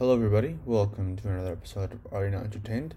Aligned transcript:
Hello, 0.00 0.14
everybody. 0.14 0.56
Welcome 0.64 1.18
to 1.18 1.28
another 1.28 1.52
episode 1.52 1.92
of 1.92 1.98
Are 2.10 2.24
You 2.24 2.30
Not 2.30 2.44
Entertained? 2.44 2.94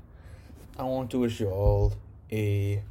I 0.80 0.84
want 0.84 1.12
to 1.12 1.20
wish 1.20 1.42
you 1.42 1.50
all 1.50 1.92
a 2.32 2.82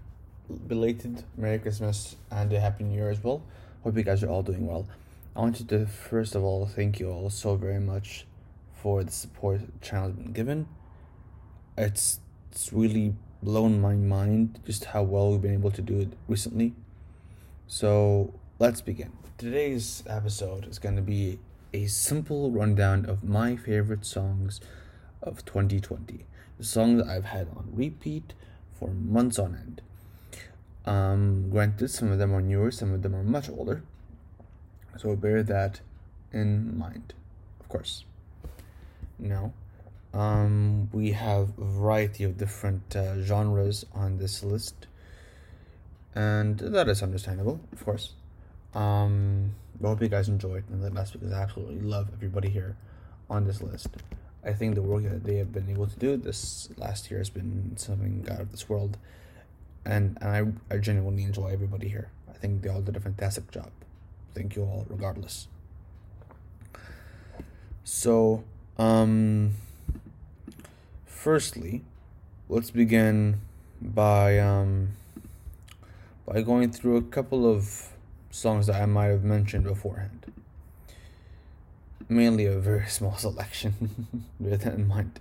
belated 0.68 1.24
Merry 1.34 1.58
Christmas 1.58 2.16
and 2.30 2.52
a 2.52 2.60
Happy 2.60 2.84
New 2.84 2.94
Year 2.94 3.08
as 3.08 3.24
well. 3.24 3.42
Hope 3.82 3.96
you 3.96 4.02
guys 4.02 4.22
are 4.22 4.28
all 4.28 4.42
doing 4.42 4.66
well. 4.66 4.86
I 5.34 5.40
wanted 5.40 5.66
to 5.70 5.86
first 5.86 6.34
of 6.34 6.44
all 6.44 6.66
thank 6.66 7.00
you 7.00 7.10
all 7.10 7.30
so 7.30 7.56
very 7.56 7.80
much 7.80 8.26
for 8.74 9.02
the 9.02 9.10
support 9.10 9.60
the 9.60 9.78
channel 9.80 10.08
has 10.08 10.16
been 10.16 10.32
given. 10.32 10.68
It's 11.78 12.20
it's 12.50 12.70
really 12.70 13.14
blown 13.42 13.80
my 13.80 13.94
mind 13.94 14.60
just 14.66 14.84
how 14.84 15.04
well 15.04 15.30
we've 15.30 15.40
been 15.40 15.54
able 15.54 15.70
to 15.70 15.80
do 15.80 15.98
it 16.00 16.12
recently. 16.28 16.74
So 17.66 18.34
let's 18.58 18.82
begin. 18.82 19.12
Today's 19.38 20.02
episode 20.06 20.66
is 20.66 20.78
going 20.78 20.96
to 20.96 21.02
be 21.02 21.38
a 21.72 21.86
simple 21.86 22.50
rundown 22.50 23.06
of 23.06 23.24
my 23.24 23.56
favorite 23.56 24.04
songs 24.04 24.60
of 25.22 25.44
2020. 25.44 26.26
The 26.58 26.64
songs 26.64 27.02
I've 27.02 27.24
had 27.24 27.48
on 27.56 27.70
repeat 27.72 28.34
for 28.78 28.88
months 28.88 29.38
on 29.38 29.54
end. 29.54 29.82
Um, 30.84 31.48
granted, 31.50 31.88
some 31.88 32.10
of 32.10 32.18
them 32.18 32.34
are 32.34 32.40
newer, 32.40 32.70
some 32.70 32.92
of 32.92 33.02
them 33.02 33.14
are 33.14 33.22
much 33.22 33.48
older. 33.48 33.82
So 34.98 35.16
bear 35.16 35.42
that 35.44 35.80
in 36.32 36.76
mind, 36.76 37.14
of 37.60 37.68
course. 37.68 38.04
Now, 39.18 39.52
um, 40.12 40.90
we 40.92 41.12
have 41.12 41.58
a 41.58 41.64
variety 41.64 42.24
of 42.24 42.36
different 42.36 42.94
uh, 42.94 43.22
genres 43.22 43.86
on 43.94 44.18
this 44.18 44.42
list, 44.42 44.86
and 46.14 46.58
that 46.58 46.88
is 46.88 47.02
understandable, 47.02 47.60
of 47.72 47.84
course. 47.84 48.12
Um, 48.74 49.54
I 49.82 49.88
hope 49.88 50.00
you 50.00 50.08
guys 50.08 50.28
enjoyed 50.28 50.64
and 50.70 50.82
that 50.82 50.94
last 50.94 51.12
because 51.12 51.32
I 51.32 51.42
absolutely 51.42 51.80
love 51.80 52.08
everybody 52.12 52.48
here 52.48 52.76
on 53.28 53.46
this 53.46 53.60
list. 53.60 53.88
I 54.44 54.52
think 54.52 54.74
the 54.74 54.82
work 54.82 55.04
that 55.04 55.24
they 55.24 55.36
have 55.36 55.52
been 55.52 55.70
able 55.70 55.86
to 55.86 55.98
do 55.98 56.16
this 56.16 56.68
last 56.76 57.10
year 57.10 57.18
has 57.18 57.30
been 57.30 57.74
something 57.76 58.26
out 58.30 58.40
of 58.40 58.50
this 58.50 58.68
world, 58.68 58.98
and 59.84 60.18
and 60.20 60.56
I, 60.70 60.74
I 60.74 60.78
genuinely 60.78 61.22
enjoy 61.22 61.48
everybody 61.48 61.88
here. 61.88 62.10
I 62.28 62.32
think 62.32 62.62
they 62.62 62.68
all 62.68 62.80
did 62.80 62.96
a 62.96 63.00
fantastic 63.00 63.50
job. 63.50 63.70
Thank 64.34 64.56
you 64.56 64.62
all, 64.62 64.86
regardless. 64.88 65.46
So, 67.84 68.42
um, 68.78 69.52
firstly, 71.04 71.82
let's 72.48 72.70
begin 72.70 73.40
by 73.80 74.38
um, 74.38 74.90
by 76.26 76.42
going 76.42 76.72
through 76.72 76.96
a 76.96 77.02
couple 77.02 77.48
of 77.48 77.91
songs 78.32 78.66
that 78.66 78.80
I 78.80 78.86
might 78.86 79.06
have 79.06 79.22
mentioned 79.22 79.64
beforehand. 79.64 80.32
Mainly 82.08 82.46
a 82.46 82.58
very 82.58 82.88
small 82.88 83.16
selection, 83.18 84.24
with 84.40 84.62
that 84.62 84.74
in 84.74 84.88
mind. 84.88 85.20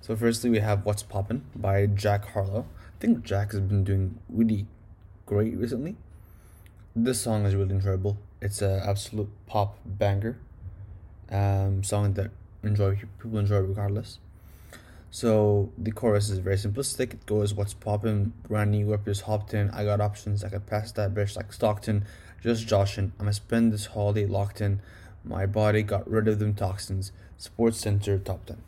So, 0.00 0.16
firstly, 0.16 0.50
we 0.50 0.58
have 0.60 0.84
What's 0.84 1.02
Poppin' 1.02 1.44
by 1.54 1.86
Jack 1.86 2.32
Harlow. 2.32 2.66
I 2.96 3.00
think 3.00 3.22
Jack 3.22 3.52
has 3.52 3.60
been 3.60 3.84
doing 3.84 4.18
really 4.28 4.66
great 5.26 5.56
recently. 5.56 5.96
This 6.96 7.20
song 7.20 7.44
is 7.44 7.54
really 7.54 7.74
enjoyable. 7.74 8.16
It's 8.40 8.62
an 8.62 8.80
absolute 8.80 9.28
pop 9.46 9.78
banger. 9.84 10.38
Um, 11.30 11.84
song 11.84 12.14
that 12.14 12.30
enjoy 12.62 12.98
people 13.20 13.38
enjoy 13.38 13.58
regardless. 13.58 14.18
So 15.10 15.72
the 15.76 15.90
chorus 15.90 16.30
is 16.30 16.38
very 16.38 16.56
simplistic. 16.56 17.12
It 17.14 17.26
goes, 17.26 17.54
"What's 17.54 17.74
poppin'? 17.74 18.32
Brand 18.48 18.70
new 18.70 18.86
whippers 18.86 19.22
hopped 19.22 19.54
in. 19.54 19.70
I 19.70 19.84
got 19.84 20.00
options. 20.00 20.44
I 20.44 20.48
could 20.48 20.66
pass 20.66 20.92
that 20.92 21.14
bitch 21.14 21.36
like 21.36 21.52
Stockton. 21.52 22.04
Just 22.42 22.66
joshing. 22.66 23.12
I'ma 23.18 23.32
spend 23.32 23.72
this 23.72 23.86
holiday 23.86 24.26
locked 24.26 24.60
in. 24.60 24.80
My 25.24 25.46
body 25.46 25.82
got 25.82 26.08
rid 26.08 26.28
of 26.28 26.38
them 26.38 26.54
toxins. 26.54 27.12
Sports 27.36 27.78
Center 27.78 28.18
top 28.18 28.46
ten. 28.46 28.62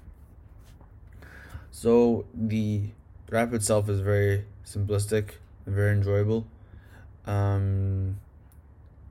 So 1.70 2.26
the 2.34 2.90
rap 3.30 3.52
itself 3.52 3.88
is 3.88 4.00
very 4.00 4.44
simplistic 4.64 5.34
and 5.66 5.74
very 5.74 5.92
enjoyable. 5.92 6.46
Um, 7.26 8.18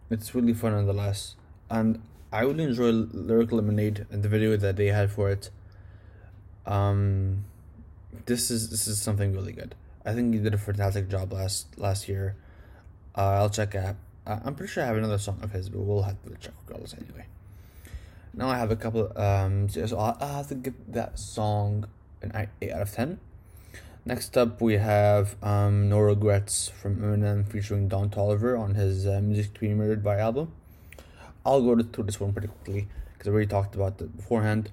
it's 0.10 0.36
really 0.36 0.54
fun 0.54 0.74
nonetheless, 0.74 1.36
and 1.70 2.02
I 2.32 2.42
really 2.42 2.66
enjoy 2.66 2.90
Lyrical 2.92 3.58
Lemonade 3.60 4.06
and 4.12 4.24
the 4.24 4.30
video 4.30 4.58
that 4.58 4.76
they 4.76 4.88
had 4.88 5.10
for 5.12 5.30
it. 5.30 5.50
Um, 6.66 7.46
this 8.26 8.52
is 8.52 8.70
this 8.70 8.88
is 8.88 9.02
something 9.02 9.34
really 9.34 9.54
good. 9.54 9.76
I 10.06 10.14
think 10.14 10.34
he 10.34 10.40
did 10.40 10.54
a 10.54 10.58
fantastic 10.58 11.10
job 11.10 11.32
last 11.32 11.78
last 11.78 12.10
year. 12.10 12.36
Uh, 13.16 13.40
I'll 13.40 13.50
check 13.50 13.74
out. 13.76 13.96
I'm 14.26 14.56
pretty 14.56 14.72
sure 14.72 14.84
I 14.84 14.88
have 14.88 14.98
another 14.98 15.18
song 15.18 15.40
of 15.42 15.52
his, 15.52 15.70
but 15.70 15.80
we'll 15.80 16.04
have 16.04 16.22
to 16.24 16.30
check 16.40 16.54
regardless 16.66 16.94
anyway. 16.94 17.26
Now 18.34 18.50
I 18.50 18.58
have 18.58 18.72
a 18.72 18.76
couple. 18.76 19.12
Um, 19.18 19.70
so 19.70 19.82
I'll, 19.98 20.18
I'll 20.20 20.34
have 20.36 20.48
to 20.50 20.56
give 20.56 20.76
that 20.90 21.18
song 21.18 21.88
an 22.22 22.48
eight 22.62 22.72
out 22.72 22.82
of 22.82 22.92
ten. 22.92 23.20
Next 24.06 24.38
up, 24.38 24.62
we 24.62 24.76
have 24.78 25.36
um, 25.44 25.90
No 25.90 26.00
Regrets 26.00 26.70
from 26.70 26.98
Eminem 26.98 27.46
featuring 27.48 27.88
Don 27.88 28.10
Toliver 28.10 28.60
on 28.60 28.76
his 28.76 29.06
uh, 29.06 29.20
Music 29.22 29.54
to 29.56 29.60
Be 29.60 29.74
Murdered 29.74 30.04
by 30.04 30.18
album. 30.18 30.52
I'll 31.46 31.62
go 31.62 31.82
through 31.84 32.06
this 32.06 32.20
one 32.20 32.32
pretty 32.32 32.48
quickly 32.48 32.88
because 33.14 33.28
I 33.28 33.32
already 33.32 33.48
talked 33.48 33.76
about 33.76 34.00
it 34.02 34.16
beforehand. 34.16 34.72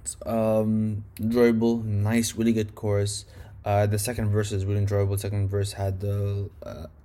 It's 0.00 0.16
um, 0.26 1.04
enjoyable, 1.20 1.78
nice, 1.78 2.34
really 2.34 2.52
good 2.52 2.74
chorus. 2.74 3.24
Uh, 3.68 3.84
the 3.84 3.98
second 3.98 4.30
verse 4.30 4.50
is 4.50 4.64
really 4.64 4.80
enjoyable. 4.80 5.14
The 5.14 5.20
second 5.20 5.50
verse 5.50 5.74
had 5.74 6.02
uh, 6.02 6.44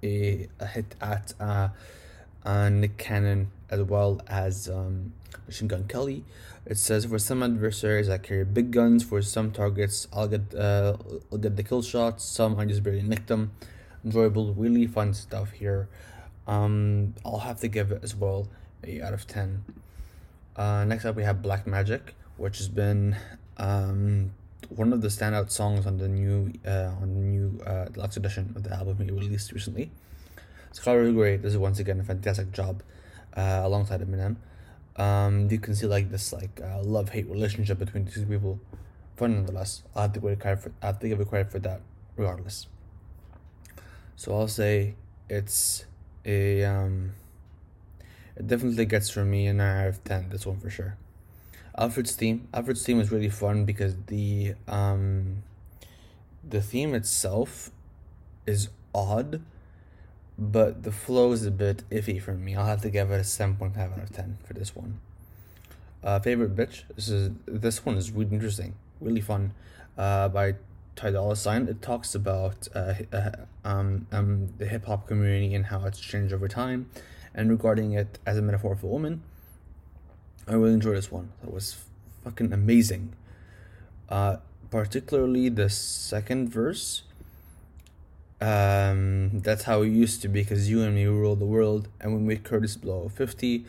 a, 0.01 0.47
a 0.61 0.65
hit 0.65 0.95
at 1.01 1.33
uh, 1.37 1.67
uh, 2.45 2.69
Nick 2.69 2.97
Cannon 2.97 3.51
as 3.69 3.81
well 3.81 4.21
as 4.29 4.69
um, 4.69 5.11
Machine 5.45 5.67
Gun 5.67 5.83
Kelly. 5.89 6.23
It 6.65 6.77
says 6.77 7.03
for 7.03 7.19
some 7.19 7.43
adversaries 7.43 8.07
I 8.07 8.17
carry 8.17 8.45
big 8.45 8.71
guns. 8.71 9.03
For 9.03 9.21
some 9.21 9.51
targets 9.51 10.07
I'll 10.13 10.29
get 10.29 10.55
uh, 10.55 10.95
I'll 11.29 11.37
get 11.37 11.57
the 11.57 11.63
kill 11.63 11.81
shots. 11.81 12.23
Some 12.23 12.57
I 12.57 12.63
just 12.63 12.81
barely 12.81 13.01
nick 13.01 13.25
them. 13.25 13.51
Enjoyable, 14.05 14.53
really 14.53 14.87
fun 14.87 15.13
stuff 15.13 15.51
here. 15.51 15.89
Um, 16.47 17.13
I'll 17.25 17.39
have 17.39 17.59
to 17.59 17.67
give 17.67 17.91
it 17.91 17.99
as 18.03 18.15
well 18.15 18.47
a 18.85 19.01
out 19.01 19.13
of 19.13 19.27
ten. 19.27 19.65
Uh, 20.55 20.85
next 20.85 21.03
up 21.03 21.17
we 21.17 21.23
have 21.23 21.41
Black 21.41 21.67
Magic, 21.67 22.15
which 22.37 22.59
has 22.59 22.69
been 22.69 23.17
um, 23.57 24.31
one 24.75 24.93
of 24.93 25.01
the 25.01 25.07
standout 25.07 25.51
songs 25.51 25.85
on 25.85 25.97
the 25.97 26.07
new 26.07 26.51
uh, 26.65 26.91
on 27.01 27.13
the 27.13 27.21
new 27.21 27.61
uh, 27.65 27.85
deluxe 27.85 28.17
edition 28.17 28.53
of 28.55 28.63
the 28.63 28.73
album 28.73 28.97
he 28.97 29.11
released 29.11 29.51
recently. 29.51 29.91
It's 30.69 30.85
really 30.87 31.13
great. 31.13 31.41
This 31.41 31.53
is 31.53 31.57
once 31.57 31.79
again 31.79 31.99
a 31.99 32.03
fantastic 32.03 32.51
job 32.51 32.81
uh, 33.35 33.61
alongside 33.63 34.01
Eminem. 34.01 34.37
Um, 34.95 35.47
you 35.49 35.59
can 35.59 35.75
see 35.75 35.87
like 35.87 36.09
this 36.09 36.33
like 36.33 36.59
uh, 36.63 36.81
love 36.81 37.09
hate 37.09 37.27
relationship 37.29 37.79
between 37.79 38.05
these 38.05 38.15
two 38.15 38.25
people. 38.25 38.59
Fun 39.15 39.35
nonetheless. 39.35 39.83
I 39.95 40.03
have 40.03 40.13
to 40.13 40.19
give 40.19 40.39
credit 40.39 40.61
for 40.63 40.71
I 40.81 40.87
have 40.87 40.99
to 40.99 41.07
give 41.07 41.27
credit 41.29 41.51
for 41.51 41.59
that 41.59 41.81
regardless. 42.17 42.67
So 44.15 44.35
I'll 44.35 44.47
say 44.47 44.95
it's 45.29 45.85
a 46.25 46.63
um. 46.63 47.13
It 48.35 48.47
definitely 48.47 48.85
gets 48.85 49.11
from 49.11 49.29
me 49.29 49.45
an 49.45 49.61
out 49.61 49.87
of 49.87 50.03
ten. 50.03 50.29
This 50.29 50.45
one 50.45 50.59
for 50.59 50.71
sure. 50.71 50.97
Alfred's 51.77 52.15
theme. 52.15 52.47
Alfred's 52.53 52.83
theme 52.83 52.99
is 52.99 53.11
really 53.11 53.29
fun 53.29 53.65
because 53.65 53.95
the 54.07 54.55
um. 54.67 55.43
The 56.47 56.61
theme 56.61 56.93
itself 56.93 57.71
is 58.45 58.67
odd 58.93 59.41
but 60.37 60.83
the 60.83 60.91
flow 60.91 61.31
is 61.31 61.45
a 61.45 61.51
bit 61.51 61.83
iffy 61.89 62.21
for 62.21 62.33
me. 62.33 62.55
I'll 62.55 62.65
have 62.65 62.81
to 62.81 62.89
give 62.89 63.11
it 63.11 63.19
a 63.19 63.23
seven 63.23 63.55
point 63.55 63.75
five 63.75 63.91
out 63.91 63.99
of 63.99 64.11
ten 64.11 64.37
for 64.45 64.53
this 64.53 64.75
one. 64.75 64.99
Uh, 66.03 66.19
favorite 66.19 66.55
bitch. 66.55 66.83
This 66.95 67.09
is 67.09 67.31
this 67.45 67.85
one 67.85 67.95
is 67.97 68.11
really 68.11 68.33
interesting, 68.33 68.75
really 68.99 69.21
fun. 69.21 69.53
Uh, 69.97 70.27
by 70.29 70.55
Ty 70.95 71.11
Dolla 71.11 71.35
Sign. 71.35 71.67
It 71.67 71.81
talks 71.81 72.15
about 72.15 72.67
uh, 72.73 72.95
uh 73.11 73.31
um 73.63 74.07
um 74.11 74.53
the 74.57 74.65
hip 74.65 74.85
hop 74.85 75.07
community 75.07 75.53
and 75.53 75.67
how 75.67 75.85
it's 75.85 75.99
changed 75.99 76.33
over 76.33 76.47
time, 76.47 76.89
and 77.33 77.49
regarding 77.49 77.93
it 77.93 78.19
as 78.25 78.37
a 78.37 78.41
metaphor 78.41 78.75
for 78.75 78.87
women. 78.87 79.21
I 80.47 80.53
really 80.53 80.73
enjoyed 80.73 80.97
this 80.97 81.11
one. 81.11 81.31
That 81.41 81.53
was 81.53 81.77
fucking 82.23 82.51
amazing. 82.53 83.13
Uh, 84.09 84.37
particularly 84.69 85.49
the 85.49 85.69
second 85.69 86.49
verse 86.49 87.03
um, 88.43 89.39
that's 89.39 89.63
how 89.63 89.83
it 89.83 89.89
used 89.89 90.21
to 90.23 90.27
be 90.27 90.41
because 90.41 90.69
you 90.69 90.81
and 90.81 90.95
me 90.95 91.05
rule 91.05 91.37
the 91.37 91.45
world, 91.45 91.87
and 92.01 92.13
when 92.13 92.25
we 92.25 92.35
Kurtis 92.37 92.75
Blow 92.75 93.07
50, 93.07 93.65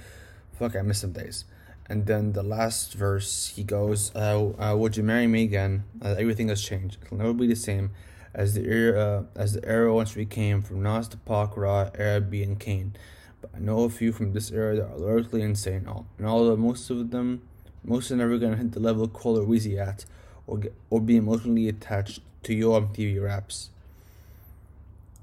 fuck, 0.59 0.75
I 0.75 0.83
miss 0.83 1.01
some 1.01 1.13
days. 1.13 1.45
And 1.89 2.07
then 2.07 2.33
the 2.33 2.43
last 2.43 2.95
verse, 2.95 3.53
he 3.55 3.63
goes, 3.63 4.11
uh, 4.17 4.53
uh, 4.59 4.75
"Would 4.77 4.97
you 4.97 5.05
marry 5.05 5.29
me 5.29 5.45
again? 5.45 5.85
Uh, 6.03 6.17
everything 6.19 6.49
has 6.49 6.61
changed. 6.61 6.97
It'll 7.05 7.19
never 7.19 7.35
be 7.35 7.47
the 7.47 7.55
same 7.55 7.91
as 8.35 8.55
the 8.55 8.65
era 8.65 9.27
as 9.37 9.53
the 9.53 9.65
era 9.65 9.95
once 9.95 10.17
we 10.17 10.25
came 10.25 10.61
from 10.61 10.83
Nas 10.83 11.07
to 11.09 11.19
Pac, 11.19 11.57
Ra, 11.57 11.91
Arabi, 11.97 12.43
and 12.43 12.59
Kane. 12.59 12.97
But 13.45 13.59
I 13.59 13.61
know 13.61 13.81
a 13.85 13.91
few 13.91 14.11
from 14.11 14.33
this 14.33 14.51
era 14.51 14.77
that 14.77 14.91
are 14.91 14.97
lyrically 14.97 15.43
insane. 15.43 15.87
And 16.19 16.27
although 16.27 16.57
most 16.57 16.89
of 16.89 17.11
them, 17.11 17.43
most 17.83 18.11
are 18.11 18.17
never 18.17 18.39
gonna 18.39 18.57
hit 18.57 18.73
the 18.73 18.81
level 18.81 19.07
Cole 19.07 19.39
or 19.39 19.45
Weezy 19.45 19.77
at, 19.77 20.07
or 20.47 20.57
get, 20.57 20.75
or 20.89 21.01
be 21.01 21.17
emotionally 21.17 21.69
attached 21.69 22.21
to 22.45 22.55
your 22.55 22.81
MTV 22.81 23.23
raps." 23.23 23.71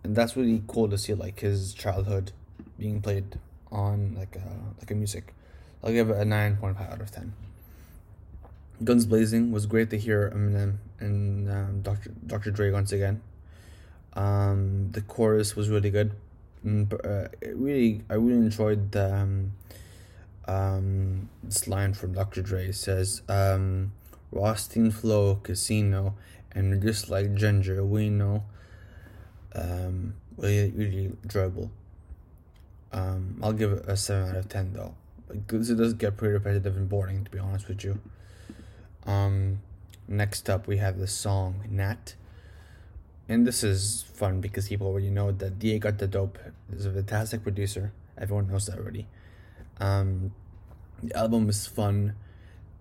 and 0.03 0.15
that's 0.15 0.35
really 0.35 0.63
cool 0.67 0.89
to 0.89 0.97
see 0.97 1.13
like 1.13 1.39
his 1.39 1.73
childhood 1.73 2.31
being 2.77 3.01
played 3.01 3.39
on 3.71 4.15
like 4.17 4.35
a 4.35 4.79
like 4.79 4.91
a 4.91 4.95
music. 4.95 5.33
I'll 5.83 5.91
give 5.91 6.09
it 6.09 6.17
a 6.17 6.25
nine 6.25 6.57
point 6.57 6.77
five 6.77 6.91
out 6.91 7.01
of 7.01 7.11
ten. 7.11 7.33
Guns 8.83 9.05
Blazing 9.05 9.51
was 9.51 9.67
great 9.67 9.91
to 9.91 9.97
hear 9.97 10.31
Eminem 10.31 10.77
and 10.99 11.49
um, 11.49 11.81
Dr. 11.81 12.11
Dr. 12.25 12.49
Dre 12.49 12.71
once 12.71 12.91
again. 12.91 13.21
Um, 14.13 14.91
the 14.91 15.01
chorus 15.01 15.55
was 15.55 15.69
really 15.69 15.91
good. 15.91 16.13
Mm, 16.65 16.93
uh, 16.93 17.27
really, 17.55 18.03
I 18.09 18.15
really 18.15 18.45
enjoyed 18.45 18.91
the, 18.91 19.13
um, 19.13 19.51
um, 20.47 21.29
this 21.43 21.67
line 21.67 21.93
from 21.93 22.13
Dr. 22.13 22.41
Dre. 22.41 22.67
It 22.67 22.75
says, 22.75 23.21
um, 23.27 23.93
Rothstein 24.31 24.91
Flow 24.91 25.35
Casino, 25.35 26.15
and 26.51 26.81
just 26.81 27.09
like 27.09 27.33
Ginger, 27.33 27.83
we 27.83 28.09
know. 28.09 28.43
Um, 29.53 30.15
really, 30.37 30.71
really 30.71 31.11
enjoyable. 31.23 31.71
Um, 32.91 33.39
I'll 33.41 33.53
give 33.53 33.71
it 33.71 33.85
a 33.87 33.95
7 33.95 34.29
out 34.29 34.35
of 34.35 34.49
10 34.49 34.73
though. 34.73 34.95
Because 35.29 35.69
it 35.69 35.75
does 35.75 35.93
get 35.93 36.17
pretty 36.17 36.33
repetitive 36.33 36.75
and 36.75 36.89
boring, 36.89 37.23
to 37.23 37.31
be 37.31 37.39
honest 37.39 37.67
with 37.67 37.83
you. 37.83 37.99
Um, 39.05 39.61
next 40.07 40.49
up, 40.49 40.67
we 40.67 40.77
have 40.77 40.99
the 40.99 41.07
song 41.07 41.63
Gnat. 41.69 42.15
And 43.31 43.47
this 43.47 43.63
is 43.63 44.03
fun 44.13 44.41
because 44.41 44.67
people 44.67 44.87
already 44.87 45.09
know 45.09 45.31
that 45.31 45.57
DA 45.57 45.79
Got 45.79 45.99
That 45.99 46.11
Dope 46.11 46.37
is 46.69 46.85
a 46.85 46.91
fantastic 46.91 47.43
producer. 47.43 47.93
Everyone 48.17 48.49
knows 48.49 48.65
that 48.65 48.77
already. 48.77 49.07
Um, 49.79 50.33
the 51.01 51.15
album 51.15 51.47
is 51.47 51.65
fun, 51.65 52.15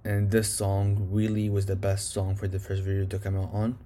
and 0.03 0.33
this 0.33 0.53
song 0.53 1.07
really 1.13 1.49
was 1.49 1.67
the 1.67 1.77
best 1.77 2.11
song 2.11 2.35
for 2.35 2.49
the 2.49 2.59
first 2.59 2.83
video 2.83 3.07
to 3.07 3.19
come 3.21 3.37
out 3.37 3.51
on. 3.53 3.79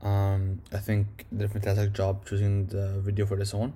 Um, 0.00 0.62
I 0.72 0.78
think 0.78 1.26
did 1.30 1.42
a 1.42 1.48
fantastic 1.48 1.92
job 1.92 2.24
choosing 2.24 2.68
the 2.68 3.00
video 3.00 3.26
for 3.26 3.36
this 3.36 3.52
one 3.52 3.74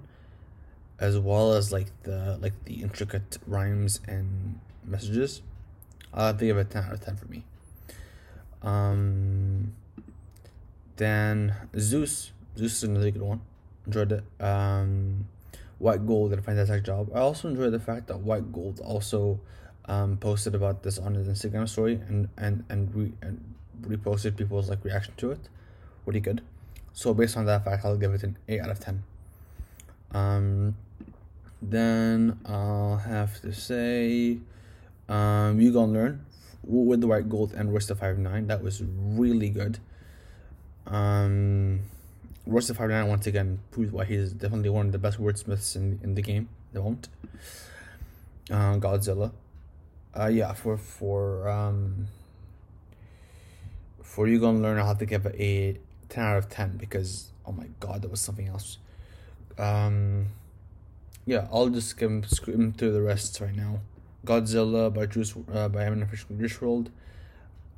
as 0.99 1.19
well 1.19 1.53
as 1.53 1.71
like 1.71 1.89
the 2.05 2.39
like 2.41 2.55
the 2.65 2.81
intricate 2.81 3.37
rhymes 3.47 4.01
and 4.09 4.59
messages. 4.87 5.43
I 6.15 6.31
think 6.31 6.41
give 6.41 6.57
it 6.57 6.71
ten 6.71 6.85
out 6.85 6.95
of 6.95 7.05
ten 7.05 7.17
for 7.17 7.27
me. 7.27 7.45
Um, 8.63 9.75
then 10.97 11.55
Zeus, 11.79 12.33
Zeus 12.57 12.77
is 12.77 12.85
another 12.85 13.11
good 13.11 13.23
one. 13.23 13.41
Enjoyed 13.87 14.13
it. 14.13 14.25
Um, 14.41 15.27
White 15.79 16.07
Gold 16.07 16.31
did 16.31 16.39
a 16.39 16.43
fantastic 16.43 16.85
job. 16.85 17.11
I 17.15 17.19
also 17.19 17.49
enjoyed 17.49 17.73
the 17.73 17.81
fact 17.81 18.07
that 18.07 18.21
White 18.21 18.53
Gold 18.53 18.81
also 18.85 19.41
um, 19.87 20.17
posted 20.17 20.55
about 20.55 20.83
this 20.83 20.99
on 20.99 21.15
his 21.15 21.27
Instagram 21.27 21.69
story 21.69 22.01
and 22.09 22.29
and 22.37 22.65
and, 22.69 22.95
re- 22.95 23.13
and 23.21 23.55
reposted 23.83 24.37
people's 24.37 24.71
like 24.71 24.85
reaction 24.85 25.15
to 25.17 25.33
it. 25.33 25.49
Really 26.07 26.21
good. 26.21 26.43
So 26.93 27.15
based 27.15 27.37
on 27.37 27.47
that 27.47 27.65
fact, 27.65 27.85
I'll 27.85 27.97
give 27.97 28.15
it 28.15 28.23
an 28.23 28.39
eight 28.49 28.61
out 28.61 28.71
of 28.71 28.79
ten. 28.79 29.03
Um, 30.13 30.77
then 31.61 32.39
I'll 32.45 32.99
have 32.99 33.41
to 33.41 33.53
say, 33.53 34.39
um, 35.09 35.61
you 35.61 35.73
gonna 35.73 35.93
learn 35.93 36.27
with 36.63 37.01
the 37.01 37.07
white 37.07 37.29
gold 37.29 37.55
and 37.55 37.73
Royce 37.73 37.91
five 37.91 38.19
nine. 38.19 38.47
That 38.47 38.63
was 38.63 38.83
really 38.85 39.49
good. 39.49 39.79
Um, 40.87 41.81
five 42.47 42.91
nine 42.91 43.09
once 43.09 43.27
again 43.27 43.61
proves 43.71 43.93
why 43.93 44.05
he's 44.05 44.33
definitely 44.33 44.71
one 44.71 44.87
of 44.87 44.93
the 44.93 44.99
best 44.99 45.21
wordsmiths 45.21 45.77
in 45.77 46.01
in 46.03 46.15
the 46.15 46.23
game. 46.23 46.49
They 46.73 46.81
won't. 46.81 47.09
Uh, 48.51 48.77
Godzilla. 48.77 49.33
Uh, 50.19 50.27
yeah, 50.27 50.53
for 50.53 50.77
for 50.77 51.49
um. 51.49 52.09
For 54.03 54.29
you 54.29 54.39
gonna 54.39 54.59
learn, 54.59 54.79
I'll 54.79 54.89
have 54.89 54.99
to 54.99 55.07
give 55.07 55.27
a 55.27 55.79
ten 56.09 56.25
out 56.25 56.37
of 56.37 56.51
ten 56.51 56.77
because 56.77 57.31
oh 57.47 57.53
my 57.53 57.67
god, 57.81 58.03
that 58.03 58.11
was 58.11 58.21
something 58.21 58.49
else. 58.49 58.79
Um 59.59 60.27
yeah, 61.25 61.47
I'll 61.53 61.69
just 61.69 61.89
skim, 61.89 62.25
skim 62.25 62.73
through 62.73 62.93
the 62.93 63.03
rest 63.03 63.41
right 63.41 63.55
now. 63.55 63.81
Godzilla 64.27 64.93
by 64.93 65.07
Juice 65.07 65.35
uh, 65.53 65.69
by 65.69 65.85
Eminem 65.85 66.11
Juice 66.11 66.59
WRLD. 66.61 66.89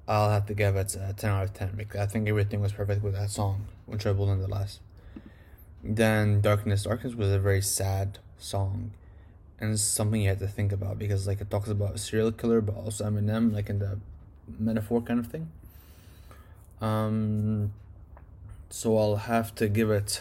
I'll 0.06 0.31
have 0.31 0.47
to 0.47 0.55
give 0.55 0.77
it 0.77 0.97
a 0.97 1.15
ten 1.15 1.31
out 1.31 1.45
of 1.45 1.55
ten 1.55 1.73
because 1.77 2.01
I 2.01 2.06
think 2.06 2.29
everything 2.29 2.61
was 2.61 2.73
perfect 2.73 3.03
with 3.03 3.15
that 3.15 3.31
song, 3.31 3.67
will 3.87 4.27
nonetheless. 4.27 4.81
Then 5.83 6.41
Darkness, 6.41 6.85
Darkness 6.85 7.15
was 7.15 7.31
a 7.31 7.39
very 7.39 7.62
sad 7.62 8.19
song, 8.39 8.93
and 9.59 9.79
something 9.81 10.21
you 10.21 10.29
have 10.29 10.39
to 10.41 10.49
think 10.49 10.73
about 10.73 10.99
because 10.99 11.27
like 11.27 11.41
it 11.41 11.51
talks 11.51 11.69
about 11.69 11.99
serial 11.99 12.33
killer, 12.33 12.61
but 12.61 12.77
also 12.77 13.05
Eminem, 13.05 13.53
like 13.53 13.71
in 13.71 13.79
the 13.79 13.99
metaphor 14.59 15.01
kind 15.01 15.21
of 15.21 15.27
thing. 15.29 15.51
Um, 16.81 17.73
so 18.69 18.99
I'll 18.99 19.17
have 19.17 19.55
to 19.55 19.69
give 19.69 19.91
it 19.91 20.21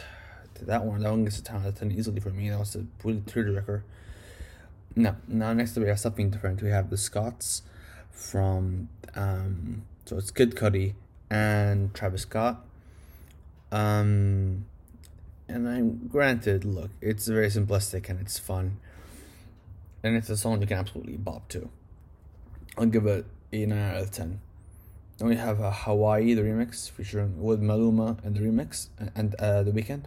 to 0.56 0.66
that 0.66 0.86
one. 0.86 1.02
That 1.02 1.12
one 1.12 1.26
gets 1.26 1.40
a 1.40 1.44
10 1.44 1.56
out 1.58 1.66
of 1.66 1.80
10 1.80 1.92
easily 1.92 2.20
for 2.20 2.30
me. 2.30 2.50
That 2.50 2.60
was 2.60 2.76
a 2.76 2.86
really 3.04 3.20
tearjerker. 3.22 3.82
Now, 4.96 5.18
now 5.28 5.52
next 5.54 5.76
we 5.76 5.88
have 5.88 6.00
something 6.00 6.30
different. 6.30 6.62
We 6.62 6.70
have 6.70 6.90
the 6.90 6.98
Scotts 6.98 7.64
from, 8.14 8.90
um, 9.16 9.84
so 10.06 10.18
it's 10.18 10.32
Kid 10.32 10.56
Cudi 10.56 10.94
and 11.30 11.94
Travis 11.94 12.22
Scott. 12.22 12.66
Um, 13.72 14.66
and 15.50 15.68
I'm 15.68 16.08
granted, 16.08 16.64
look, 16.64 16.92
it's 17.02 17.28
very 17.28 17.48
simplistic 17.48 18.08
and 18.08 18.20
it's 18.22 18.40
fun. 18.40 18.78
And 20.04 20.16
it's 20.16 20.30
a 20.30 20.38
song 20.38 20.62
you 20.62 20.68
can 20.68 20.78
absolutely 20.78 21.18
bop 21.18 21.50
to. 21.50 21.70
I'll 22.78 22.86
give 22.86 23.06
it 23.06 23.26
a 23.52 23.66
9 23.66 23.78
out 23.78 24.02
of 24.02 24.12
10. 24.12 24.40
Then 25.18 25.28
we 25.28 25.36
have 25.36 25.60
a 25.60 25.72
Hawaii, 25.72 26.34
the 26.34 26.42
remix, 26.42 26.90
featuring 26.90 27.42
with 27.42 27.62
Maluma 27.62 28.24
and 28.24 28.36
the 28.36 28.42
remix, 28.42 28.88
and 29.16 29.36
uh, 29.36 29.64
The 29.64 29.72
Weeknd. 29.72 30.06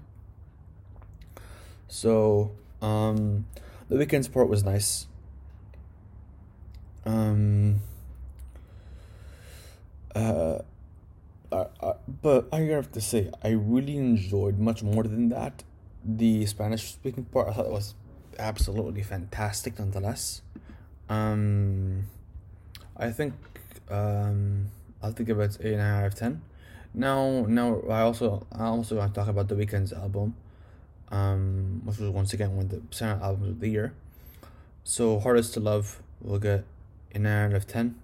So, 1.89 2.51
um, 2.83 3.47
the 3.89 3.97
Weeknd 3.97 4.25
support 4.25 4.49
was 4.49 4.65
nice. 4.65 5.07
Um, 7.05 7.81
uh, 10.17 10.63
uh, 11.53 11.65
uh, 11.81 11.93
but 12.23 12.49
I 12.53 12.61
have 12.61 12.91
to 12.93 13.01
say, 13.01 13.31
I 13.43 13.51
really 13.51 13.97
enjoyed 13.97 14.59
much 14.59 14.83
more 14.83 15.05
than 15.05 15.29
that. 15.31 15.63
The 16.05 16.47
Spanish 16.47 16.93
speaking 16.93 17.25
part, 17.25 17.49
I 17.49 17.53
thought 17.53 17.67
it 17.67 17.73
was 17.73 17.95
absolutely 18.39 19.03
fantastic 19.03 19.79
nonetheless. 19.79 20.43
Um, 21.09 22.07
I 22.97 23.11
think 23.11 23.35
um, 23.91 24.67
I'll 25.03 25.13
to 25.13 25.23
give 25.23 25.39
it 25.39 25.81
out 25.81 26.07
of 26.07 26.15
ten. 26.15 26.43
Now, 26.95 27.45
now 27.49 27.81
I 27.89 28.01
also 28.01 28.47
I 28.53 28.65
also 28.65 28.97
want 28.97 29.15
to 29.15 29.21
talk 29.21 29.29
about 29.29 29.49
the 29.49 29.55
Weeknd's 29.55 29.93
album 29.93 30.35
um, 31.11 31.83
which 31.85 31.99
was 31.99 32.11
once 32.11 32.33
again 32.33 32.57
one 32.57 32.67
of 32.67 32.71
the 32.71 32.79
standout 32.79 33.23
albums 33.23 33.51
of 33.51 33.61
the 33.61 33.69
year. 33.69 33.93
So, 34.85 35.19
Hardest 35.19 35.55
to 35.55 35.61
Love 35.61 36.03
will 36.21 36.39
get 36.39 36.65
a 37.15 37.19
9 37.19 37.51
out 37.51 37.57
of 37.57 37.67
10 37.67 37.97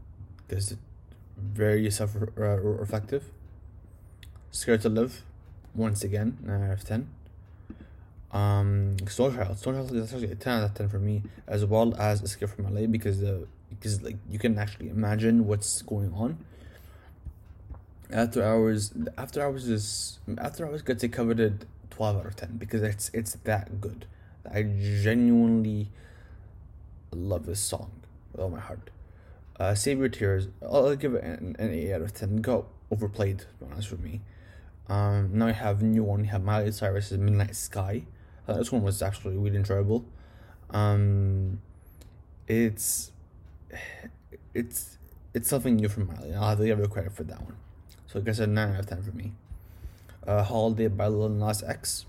because 0.49 0.73
it's 0.73 0.81
very 1.37 1.91
self 1.91 2.17
reflective. 2.17 3.25
Scared 4.51 4.83
to 4.83 4.89
Live, 4.89 5.23
once 5.75 6.05
again, 6.05 6.39
9 6.43 6.63
out 6.63 6.73
of 6.73 6.85
10. 6.85 7.09
Um, 8.33 8.97
Snowchild, 9.05 9.63
Child 9.63 9.93
is 9.93 10.13
actually 10.13 10.31
a 10.31 10.35
10 10.35 10.59
out 10.59 10.65
of 10.65 10.75
10 10.75 10.89
for 10.89 10.99
me, 10.99 11.23
as 11.47 11.65
well 11.65 11.95
as 11.99 12.23
Escape 12.23 12.51
from 12.51 12.75
LA 12.75 12.87
because 12.87 13.21
the 13.21 13.47
because 13.69 14.03
like 14.03 14.17
you 14.31 14.39
can 14.39 14.59
actually 14.59 14.89
imagine 14.89 15.47
what's 15.47 15.83
going 15.83 16.13
on. 16.15 16.39
After 18.11 18.43
Hours, 18.43 18.93
After 19.17 19.43
Hours 19.43 19.69
is 19.69 20.19
After 20.39 20.67
Hours 20.67 20.83
gets 20.83 21.03
a 21.03 21.09
coveted 21.09 21.67
12 21.91 22.17
out 22.17 22.27
of 22.27 22.37
10 22.37 22.57
because 22.59 22.83
it's 22.83 23.11
it's 23.15 23.35
that 23.45 23.81
good. 23.81 24.07
I 24.51 24.63
genuinely 24.63 25.89
love 27.11 27.47
this 27.47 27.61
song 27.61 27.91
with 28.33 28.41
all 28.41 28.51
my 28.51 28.61
heart. 28.61 28.91
Uh, 29.63 29.77
Save 29.77 30.01
Your 30.01 30.09
Tears, 30.09 30.49
I'll 30.61 30.97
give 30.97 31.15
it 31.15 31.23
an, 31.23 31.55
an 31.57 31.71
8 31.71 31.93
out 31.93 32.01
of 32.03 32.13
10. 32.13 32.39
Got 32.39 32.65
overplayed, 32.91 33.39
to 33.39 33.47
be 33.61 33.71
honest 33.71 33.93
with 33.93 34.01
me. 34.01 34.21
Um, 34.89 35.31
now 35.39 35.47
I 35.47 35.53
have 35.53 35.83
new 35.83 36.03
one. 36.03 36.25
You 36.25 36.31
have 36.31 36.43
Miley 36.43 36.73
Cyrus's 36.73 37.17
Midnight 37.17 37.55
Sky. 37.55 38.03
Uh, 38.49 38.55
this 38.55 38.73
one 38.73 38.83
was 38.83 39.01
actually 39.03 39.37
really 39.37 39.55
enjoyable. 39.55 40.05
Um, 40.71 41.61
it's 42.49 43.13
it's 44.53 44.99
it's 45.33 45.49
something 45.49 45.77
new 45.77 45.89
from 45.89 46.09
Miley. 46.09 46.35
I'll 46.35 46.49
have 46.49 46.59
to 46.59 46.67
give 46.67 46.79
her 46.79 46.89
credit 46.89 47.13
for 47.13 47.23
that 47.23 47.41
one. 47.41 47.55
So 48.09 48.19
I 48.19 48.23
guess 48.23 48.41
a 48.41 48.49
9 48.49 48.73
out 48.73 48.81
of 48.81 48.87
10 48.87 49.03
for 49.05 49.13
me 49.13 49.31
uh, 50.27 50.43
Holiday 50.43 50.89
by 50.89 51.07
Lil 51.07 51.29
Nas 51.29 51.63
X. 51.63 52.05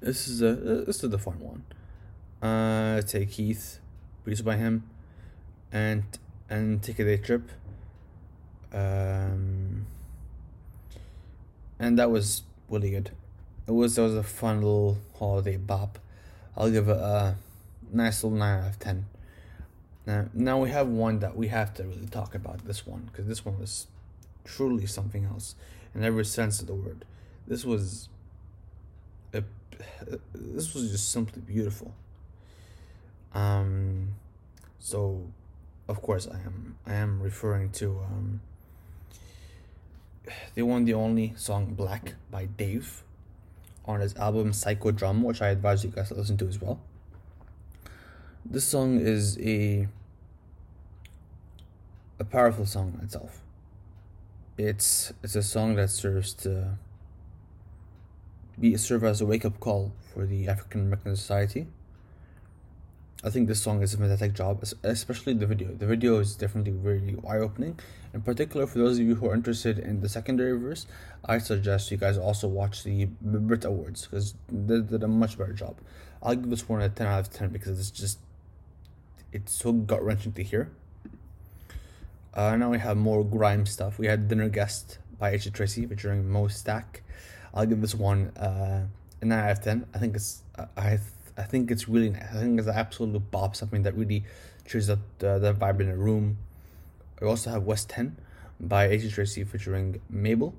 This 0.00 0.28
is 0.28 0.42
a 0.42 0.52
this 0.84 1.02
is 1.02 1.10
the 1.10 1.18
fun 1.18 1.40
one. 1.40 1.64
Uh, 2.42 3.00
Tay 3.00 3.24
Keith, 3.24 3.78
produced 4.24 4.44
by 4.44 4.56
him, 4.56 4.90
and 5.72 6.04
and 6.48 6.82
Take 6.82 6.98
a 6.98 7.04
Day 7.04 7.16
Trip. 7.16 7.50
Um, 8.72 9.86
and 11.78 11.98
that 11.98 12.10
was 12.10 12.42
really 12.68 12.90
good. 12.90 13.10
It 13.66 13.72
was 13.72 13.98
it 13.98 14.02
was 14.02 14.14
a 14.14 14.22
fun 14.22 14.56
little 14.56 14.98
holiday 15.18 15.56
bop. 15.56 15.98
I'll 16.56 16.70
give 16.70 16.88
it 16.88 16.96
a 16.96 17.36
nice 17.90 18.22
little 18.22 18.38
nine 18.38 18.60
out 18.60 18.70
of 18.70 18.78
ten. 18.78 19.06
Now, 20.06 20.26
now 20.34 20.58
we 20.58 20.70
have 20.70 20.88
one 20.88 21.20
that 21.20 21.36
we 21.36 21.48
have 21.48 21.72
to 21.74 21.84
really 21.84 22.06
talk 22.06 22.34
about. 22.34 22.64
This 22.64 22.86
one 22.86 23.08
because 23.10 23.26
this 23.26 23.44
one 23.44 23.58
was 23.58 23.86
truly 24.44 24.86
something 24.86 25.24
else 25.24 25.54
in 25.94 26.04
every 26.04 26.24
sense 26.24 26.60
of 26.60 26.66
the 26.66 26.74
word. 26.74 27.04
This 27.46 27.64
was 27.64 28.08
a, 29.32 29.42
this 30.34 30.74
was 30.74 30.90
just 30.90 31.10
simply 31.10 31.40
beautiful. 31.40 31.94
Um, 33.34 34.14
so 34.78 35.26
of 35.88 36.02
course, 36.02 36.28
I 36.28 36.36
am 36.36 36.76
I 36.86 36.94
am 36.94 37.20
referring 37.20 37.70
to 37.72 38.00
um, 38.00 38.40
the 40.54 40.62
one, 40.62 40.84
the 40.84 40.94
only 40.94 41.34
song 41.36 41.74
"Black" 41.74 42.14
by 42.30 42.46
Dave 42.46 43.02
on 43.84 44.00
his 44.00 44.14
album 44.16 44.52
Psychodrama, 44.52 45.22
which 45.22 45.42
I 45.42 45.48
advise 45.48 45.84
you 45.84 45.90
guys 45.90 46.08
to 46.08 46.14
listen 46.14 46.36
to 46.38 46.48
as 46.48 46.60
well. 46.60 46.80
This 48.44 48.64
song 48.64 49.00
is 49.00 49.38
a 49.38 49.88
a 52.18 52.24
powerful 52.24 52.66
song 52.66 52.98
itself. 53.02 53.40
It's 54.56 55.12
it's 55.22 55.34
a 55.34 55.42
song 55.42 55.74
that 55.76 55.90
serves 55.90 56.32
to 56.34 56.78
be 58.58 58.76
serve 58.76 59.04
as 59.04 59.20
a 59.20 59.26
wake 59.26 59.44
up 59.44 59.58
call 59.60 59.92
for 60.12 60.26
the 60.26 60.48
African 60.48 60.82
American 60.82 61.16
society. 61.16 61.66
I 63.24 63.30
think 63.30 63.46
this 63.46 63.62
song 63.62 63.82
is 63.82 63.94
a 63.94 63.98
fantastic 63.98 64.32
job, 64.32 64.64
especially 64.82 65.34
the 65.34 65.46
video. 65.46 65.68
The 65.68 65.86
video 65.86 66.18
is 66.18 66.34
definitely 66.34 66.72
really 66.72 67.16
eye 67.26 67.38
opening. 67.38 67.78
In 68.12 68.20
particular, 68.22 68.66
for 68.66 68.78
those 68.78 68.98
of 68.98 69.06
you 69.06 69.14
who 69.14 69.28
are 69.28 69.34
interested 69.34 69.78
in 69.78 70.00
the 70.00 70.08
secondary 70.08 70.58
verse, 70.58 70.86
I 71.24 71.38
suggest 71.38 71.92
you 71.92 71.98
guys 71.98 72.18
also 72.18 72.48
watch 72.48 72.82
the 72.82 73.06
Brit 73.20 73.64
Awards 73.64 74.06
because 74.06 74.34
they 74.50 74.80
did 74.80 75.04
a 75.04 75.08
much 75.08 75.38
better 75.38 75.52
job. 75.52 75.78
I'll 76.20 76.34
give 76.34 76.50
this 76.50 76.68
one 76.68 76.82
a 76.82 76.88
10 76.88 77.06
out 77.06 77.20
of 77.20 77.30
10 77.30 77.50
because 77.50 77.78
it's 77.78 77.92
just, 77.92 78.18
it's 79.32 79.52
so 79.52 79.72
gut 79.72 80.02
wrenching 80.02 80.32
to 80.32 80.42
hear. 80.42 80.72
Uh, 82.34 82.56
now 82.56 82.70
we 82.70 82.78
have 82.78 82.96
more 82.96 83.24
grime 83.24 83.66
stuff. 83.66 83.98
We 83.98 84.08
had 84.08 84.26
Dinner 84.26 84.48
Guest 84.48 84.98
by 85.18 85.32
AJ 85.32 85.52
Tracey 85.52 85.86
featuring 85.86 86.28
Mo 86.28 86.48
Stack. 86.48 87.02
I'll 87.54 87.66
give 87.66 87.82
this 87.82 87.94
one 87.94 88.32
uh, 88.36 88.86
a 89.20 89.24
9 89.24 89.38
out 89.38 89.50
of 89.52 89.62
10. 89.62 89.86
I 89.94 89.98
think 89.98 90.16
it's, 90.16 90.42
I 90.76 90.98
I 91.42 91.44
think 91.46 91.70
it's 91.70 91.88
really. 91.88 92.14
I 92.14 92.38
think 92.38 92.58
it's 92.58 92.68
an 92.68 92.76
absolute 92.76 93.30
bop, 93.30 93.56
something 93.56 93.82
that 93.82 93.96
really 93.96 94.24
cheers 94.64 94.88
up 94.88 95.00
the, 95.18 95.38
the 95.38 95.52
vibe 95.52 95.80
in 95.80 95.88
the 95.88 95.96
room. 95.96 96.38
We 97.20 97.26
also 97.26 97.50
have 97.50 97.64
West 97.64 97.88
10 97.90 98.16
by 98.60 98.88
AJ 98.88 99.12
Tracey 99.12 99.42
featuring 99.42 100.00
Mabel. 100.08 100.54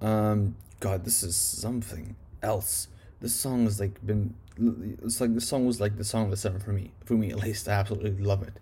Um, 0.00 0.56
God, 0.80 1.04
this 1.04 1.22
is 1.22 1.36
something 1.36 2.16
else. 2.42 2.88
This 3.20 3.34
song 3.34 3.64
has 3.64 3.78
like 3.78 4.04
been. 4.04 4.34
It's 4.56 5.20
like 5.20 5.34
this 5.34 5.46
song 5.46 5.66
was 5.66 5.80
like 5.80 5.96
the 5.98 6.04
song 6.04 6.24
of 6.24 6.30
the 6.30 6.36
summer 6.36 6.58
for 6.58 6.72
me. 6.72 6.90
For 7.04 7.14
me, 7.14 7.30
at 7.30 7.38
least, 7.38 7.68
I 7.68 7.72
absolutely 7.72 8.24
love 8.24 8.42
it. 8.42 8.54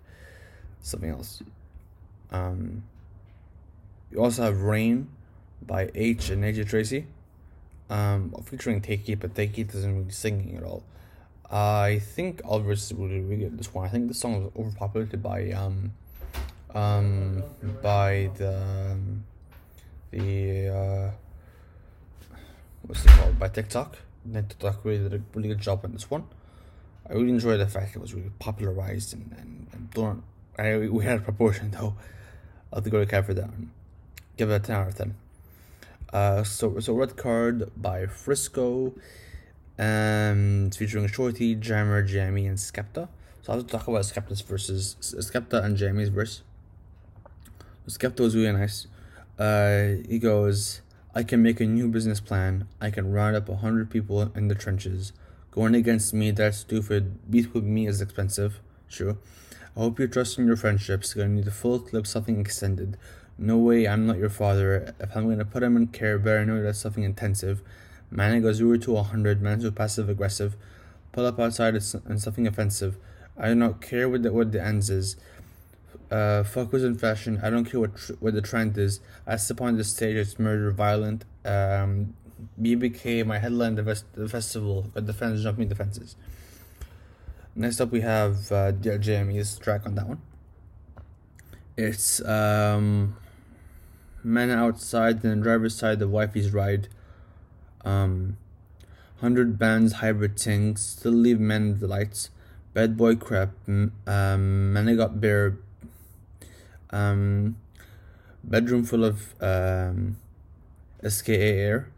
Something 0.80 1.10
else. 1.10 1.42
Um, 2.32 2.82
you 4.10 4.20
also 4.20 4.42
have 4.42 4.62
Rain 4.62 5.08
by 5.64 5.86
Aitch 5.94 6.30
and 6.30 6.42
AJ 6.42 6.68
Tracey 6.68 7.06
um, 7.92 8.32
featuring 8.44 8.80
Tay 8.80 8.96
Keith, 8.96 9.18
but 9.20 9.34
Tay 9.34 9.48
Keith 9.48 9.72
doesn't 9.72 9.94
really 9.94 10.10
singing 10.10 10.56
at 10.56 10.64
all. 10.64 10.82
I 11.50 11.98
think 11.98 12.40
Alvarez 12.44 12.92
really, 12.96 13.20
really 13.20 13.42
good 13.44 13.58
this 13.58 13.74
one. 13.74 13.84
I 13.84 13.90
think 13.90 14.08
the 14.08 14.14
song 14.14 14.44
was 14.44 14.52
overpopulated 14.56 15.22
by 15.22 15.50
um, 15.50 15.92
um, 16.74 17.42
by 17.82 18.30
the 18.38 18.56
um, 18.92 19.24
the 20.10 20.68
uh, 20.68 21.10
what's 22.86 23.04
it 23.04 23.10
called 23.10 23.38
by 23.38 23.48
TikTok. 23.48 23.98
And 24.24 24.48
TikTok 24.48 24.84
really 24.84 25.02
did 25.02 25.14
a 25.14 25.20
really 25.34 25.48
good 25.48 25.60
job 25.60 25.80
on 25.84 25.92
this 25.92 26.10
one. 26.10 26.24
I 27.08 27.12
really 27.12 27.30
enjoyed 27.30 27.60
the 27.60 27.66
fact 27.66 27.94
it 27.94 28.00
was 28.00 28.14
really 28.14 28.32
popularized 28.38 29.12
and 29.12 29.34
and, 29.38 29.66
and 29.72 29.90
don't 29.90 30.22
I 30.58 30.76
we 30.78 31.04
had 31.04 31.18
a 31.18 31.20
proportion 31.20 31.70
though. 31.72 31.94
I'll 32.72 32.76
have 32.76 32.84
to 32.84 32.90
go 32.90 33.04
to 33.04 33.22
for 33.22 33.34
that. 33.34 33.50
Give 34.38 34.50
it 34.50 34.54
a 34.54 34.60
ten 34.60 34.76
out 34.76 34.88
of 34.88 34.94
ten. 34.94 35.14
Uh, 36.12 36.44
so 36.44 36.78
so 36.78 36.92
red 36.94 37.16
card 37.16 37.70
by 37.76 38.06
Frisco, 38.06 38.92
um, 39.78 40.70
featuring 40.70 41.06
Shorty, 41.06 41.54
Jammer, 41.54 42.06
JME, 42.06 42.46
and 42.46 42.58
Skepta. 42.58 43.08
So 43.42 43.52
I'll 43.52 43.62
talk 43.62 43.88
about 43.88 44.02
Skepta's 44.02 44.40
versus 44.42 44.96
Skepta 45.00 45.64
and 45.64 45.76
JME's 45.76 46.10
verse. 46.10 46.42
Skepta 47.88 48.20
was 48.20 48.36
really 48.36 48.52
nice. 48.52 48.86
Uh, 49.38 50.02
he 50.08 50.18
goes, 50.18 50.82
I 51.14 51.22
can 51.24 51.42
make 51.42 51.60
a 51.60 51.66
new 51.66 51.88
business 51.88 52.20
plan. 52.20 52.68
I 52.80 52.90
can 52.90 53.10
round 53.10 53.34
up 53.34 53.48
a 53.48 53.56
hundred 53.56 53.90
people 53.90 54.30
in 54.34 54.48
the 54.48 54.54
trenches. 54.54 55.12
Going 55.50 55.74
against 55.74 56.14
me, 56.14 56.30
that's 56.30 56.58
stupid. 56.58 57.30
Beat 57.30 57.52
with 57.52 57.64
me 57.64 57.86
is 57.86 58.00
expensive. 58.00 58.60
True. 58.88 59.18
I 59.76 59.80
hope 59.80 59.98
you're 59.98 60.08
trusting 60.08 60.46
your 60.46 60.56
friendships. 60.56 61.14
Gonna 61.14 61.28
need 61.28 61.48
a 61.48 61.50
full 61.50 61.80
clip, 61.80 62.06
something 62.06 62.38
extended. 62.38 62.96
No 63.42 63.58
way, 63.58 63.88
I'm 63.88 64.06
not 64.06 64.18
your 64.18 64.30
father. 64.30 64.94
If 65.00 65.16
I'm 65.16 65.28
gonna 65.28 65.44
put 65.44 65.64
him 65.64 65.76
in 65.76 65.88
care, 65.88 66.16
better 66.16 66.46
know 66.46 66.62
that's 66.62 66.78
something 66.78 67.02
intensive. 67.02 67.60
Man 68.08 68.40
goes 68.40 68.58
0 68.58 68.76
to 68.78 68.92
100, 68.92 69.42
man 69.42 69.60
so 69.60 69.72
passive 69.72 70.08
aggressive. 70.08 70.54
Pull 71.10 71.26
up 71.26 71.40
outside 71.40 71.74
and 71.74 72.22
something 72.22 72.46
offensive. 72.46 72.98
I 73.36 73.48
do 73.48 73.56
not 73.56 73.80
care 73.80 74.08
what 74.08 74.22
the, 74.22 74.32
what 74.32 74.52
the 74.52 74.62
ends 74.64 74.90
is. 74.90 75.16
Uh, 76.08 76.44
fuck 76.44 76.70
was 76.70 76.84
in 76.84 76.96
fashion. 76.96 77.40
I 77.42 77.50
don't 77.50 77.64
care 77.64 77.80
what 77.80 77.96
tr- 77.96 78.12
what 78.20 78.34
the 78.34 78.42
trend 78.42 78.78
is. 78.78 79.00
I 79.26 79.34
step 79.38 79.60
on 79.60 79.76
the 79.76 79.82
stage, 79.82 80.14
it's 80.14 80.38
murder, 80.38 80.70
violent. 80.70 81.24
Um, 81.44 82.14
BBK, 82.60 83.26
my 83.26 83.40
headline, 83.40 83.74
the, 83.74 83.82
vest- 83.82 84.14
the 84.14 84.28
festival, 84.28 84.88
but 84.94 85.08
the 85.08 85.12
fans 85.12 85.42
jumping 85.42 85.68
the 85.68 85.74
fences. 85.74 86.14
Next 87.56 87.80
up, 87.80 87.90
we 87.90 88.02
have 88.02 88.52
uh, 88.52 88.70
JME's 88.70 89.58
track 89.58 89.84
on 89.84 89.96
that 89.96 90.06
one. 90.06 90.22
It's 91.76 92.24
um, 92.24 93.16
men 94.24 94.50
outside 94.50 95.24
and 95.24 95.42
driver's 95.42 95.76
side 95.76 95.98
the 95.98 96.08
wifey's 96.08 96.52
ride. 96.52 96.88
Um, 97.84 98.36
hundred 99.20 99.58
bands 99.58 99.94
hybrid 99.94 100.38
things 100.38 100.80
still 100.82 101.12
leave 101.12 101.40
men 101.40 101.78
the 101.78 101.86
lights. 101.86 102.30
Bad 102.74 102.96
boy 102.96 103.16
crap. 103.16 103.50
Um, 103.68 103.92
man, 104.06 104.88
I 104.88 104.94
got 104.94 105.20
bare. 105.20 105.58
Um, 106.90 107.56
bedroom 108.44 108.84
full 108.84 109.04
of 109.04 109.34
um, 109.40 110.16
SKA 111.06 111.32
air. 111.32 111.88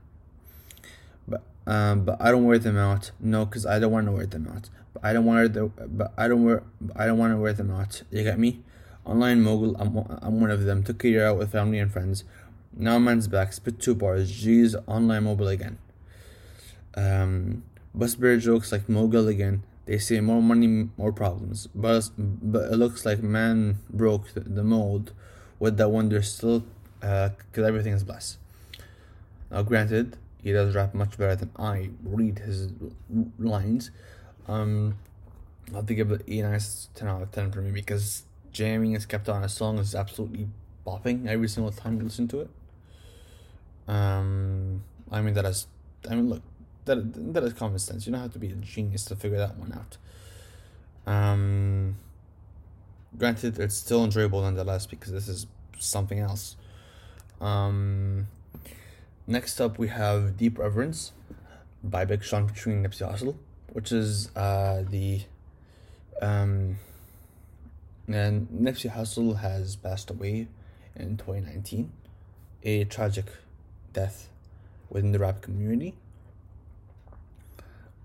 But 1.26 1.42
um, 1.66 2.04
but 2.04 2.20
I 2.20 2.30
don't 2.30 2.44
wear 2.44 2.58
them 2.58 2.76
out. 2.76 3.10
No, 3.20 3.46
cause 3.46 3.66
I 3.66 3.78
don't 3.78 3.92
want 3.92 4.06
to 4.06 4.12
wear 4.12 4.26
them 4.26 4.48
out. 4.48 4.68
But 4.92 5.04
I 5.04 5.12
don't 5.12 5.24
want 5.24 5.52
to. 5.52 5.72
But 5.76 6.12
I 6.16 6.28
don't 6.28 6.44
wear. 6.44 6.62
I 6.96 7.06
don't 7.06 7.18
want 7.18 7.32
to 7.32 7.38
wear 7.38 7.52
them 7.52 7.70
out. 7.70 8.02
You 8.10 8.22
get 8.22 8.38
me? 8.38 8.60
Online 9.04 9.42
mogul, 9.42 9.76
I'm, 9.76 9.96
I'm 10.22 10.40
one 10.40 10.50
of 10.50 10.64
them. 10.64 10.82
Took 10.82 11.04
a 11.04 11.08
year 11.08 11.26
out 11.26 11.38
with 11.38 11.52
family 11.52 11.78
and 11.78 11.92
friends. 11.92 12.24
Now 12.76 12.98
man's 12.98 13.28
back, 13.28 13.52
spit 13.52 13.78
two 13.80 13.94
bars. 13.94 14.30
G's 14.30 14.74
online 14.86 15.24
mogul 15.24 15.48
again. 15.48 15.78
Um, 16.96 17.64
bus 17.94 18.14
bear 18.14 18.36
jokes 18.38 18.72
like 18.72 18.88
mogul 18.88 19.28
again. 19.28 19.62
They 19.86 19.98
say 19.98 20.20
more 20.20 20.40
money, 20.40 20.88
more 20.96 21.12
problems. 21.12 21.68
But 21.74 22.10
but 22.16 22.72
it 22.72 22.76
looks 22.76 23.04
like 23.04 23.22
man 23.22 23.78
broke 23.90 24.32
the, 24.32 24.40
the 24.40 24.64
mold 24.64 25.12
with 25.58 25.76
that. 25.76 26.08
There's 26.08 26.32
still 26.32 26.64
uh, 27.02 27.30
cause 27.52 27.64
everything 27.64 27.92
is 27.92 28.02
blessed. 28.02 28.38
Now, 29.50 29.62
granted, 29.62 30.16
he 30.42 30.52
does 30.52 30.74
rap 30.74 30.94
much 30.94 31.16
better 31.18 31.36
than 31.36 31.50
I 31.56 31.90
read 32.02 32.40
his 32.40 32.72
lines. 33.38 33.90
Um, 34.48 34.96
I'll 35.68 35.76
have 35.76 35.86
to 35.86 35.94
give 35.94 36.10
it 36.10 36.22
a 36.26 36.42
nice 36.42 36.88
ten 36.94 37.08
out 37.08 37.22
of 37.22 37.30
ten 37.32 37.52
for 37.52 37.60
me 37.60 37.70
because 37.70 38.24
JME 38.54 38.94
and 38.94 39.06
Skepta 39.06 39.34
on 39.34 39.42
a 39.42 39.48
song 39.48 39.78
is 39.78 39.94
absolutely 39.94 40.48
bopping 40.86 41.26
every 41.26 41.48
single 41.48 41.72
time 41.72 41.98
you 41.98 42.04
listen 42.04 42.28
to 42.28 42.40
it. 42.42 42.50
Um, 43.88 44.84
I 45.10 45.20
mean 45.20 45.34
that 45.34 45.44
is, 45.44 45.66
I 46.08 46.14
mean 46.14 46.30
look, 46.30 46.42
that 46.84 47.34
that 47.34 47.42
is 47.42 47.52
common 47.52 47.78
sense. 47.78 48.06
You 48.06 48.12
don't 48.12 48.22
have 48.22 48.32
to 48.32 48.38
be 48.38 48.50
a 48.50 48.54
genius 48.54 49.04
to 49.06 49.16
figure 49.16 49.38
that 49.38 49.56
one 49.56 49.72
out. 49.72 49.96
Um, 51.12 51.96
granted, 53.18 53.58
it's 53.58 53.74
still 53.74 54.04
enjoyable 54.04 54.40
nonetheless 54.40 54.86
because 54.86 55.12
this 55.12 55.28
is 55.28 55.46
something 55.78 56.20
else. 56.20 56.56
Um, 57.40 58.28
next 59.26 59.60
up 59.60 59.78
we 59.78 59.88
have 59.88 60.36
Deep 60.36 60.58
Reverence 60.58 61.12
by 61.82 62.04
Big 62.04 62.22
Sean 62.22 62.48
featuring 62.48 62.84
Nipsey 62.84 63.10
Hussle, 63.10 63.34
which 63.72 63.90
is 63.90 64.34
uh 64.36 64.84
the 64.88 65.22
um 66.22 66.78
and 68.08 68.48
Nipsey 68.48 68.90
Hussle 68.92 69.40
has 69.40 69.76
passed 69.76 70.10
away 70.10 70.48
in 70.94 71.16
2019, 71.16 71.92
a 72.62 72.84
tragic 72.84 73.26
death 73.92 74.28
within 74.90 75.12
the 75.12 75.18
rap 75.18 75.40
community. 75.40 75.94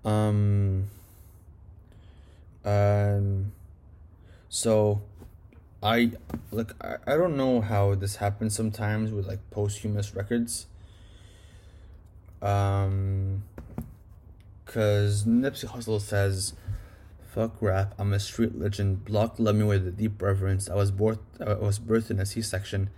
Um, 0.05 0.85
um, 2.63 3.51
so 4.47 5.01
I 5.83 6.11
like 6.51 6.71
I, 6.83 6.97
I 7.05 7.17
don't 7.17 7.35
know 7.37 7.61
how 7.61 7.95
this 7.95 8.17
happens 8.17 8.55
sometimes 8.55 9.11
with 9.11 9.27
like 9.27 9.39
posthumous 9.51 10.15
records. 10.15 10.67
Um, 12.41 13.43
cause 14.65 15.25
Nipsey 15.25 15.67
Hussle 15.67 15.99
says 15.99 16.53
Fuck 17.33 17.61
rap. 17.61 17.93
I'm 17.97 18.13
a 18.13 18.19
street 18.19 18.57
legend. 18.57 19.05
Block 19.05 19.35
love 19.37 19.55
me 19.55 19.63
with 19.63 19.87
a 19.87 19.91
deep 19.91 20.21
reverence. 20.21 20.69
I 20.69 20.75
was 20.75 20.91
born. 20.91 21.19
I 21.39 21.53
was 21.53 21.79
birthed 21.79 22.09
in 22.09 22.19
a 22.19 22.25
C-section. 22.25 22.89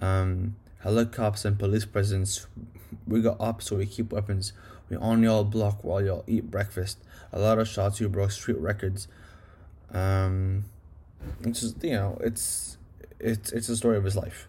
Um, 0.00 0.56
helicopters 0.80 1.44
and 1.44 1.58
police 1.58 1.84
presence. 1.84 2.46
We 3.06 3.22
got 3.22 3.40
up, 3.40 3.62
so 3.62 3.76
we 3.76 3.86
keep 3.86 4.12
weapons. 4.12 4.52
We 4.90 4.96
on 4.96 5.22
y'all 5.22 5.44
block 5.44 5.82
while 5.82 6.04
y'all 6.04 6.24
eat 6.26 6.50
breakfast. 6.50 6.98
A 7.32 7.38
lot 7.38 7.58
of 7.58 7.66
shots. 7.66 8.00
You 8.00 8.08
broke 8.08 8.32
street 8.32 8.58
records. 8.58 9.08
Um, 9.90 10.64
it's 11.42 11.60
just 11.60 11.82
you 11.82 11.92
know 11.92 12.18
it's 12.20 12.76
it's 13.20 13.52
it's 13.52 13.68
a 13.68 13.76
story 13.76 13.96
of 13.96 14.04
his 14.04 14.16
life 14.16 14.48